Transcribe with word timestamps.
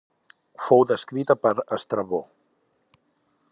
Fou 0.67 0.81
descrita 0.91 1.37
per 1.45 1.53
Estrabó. 1.79 2.25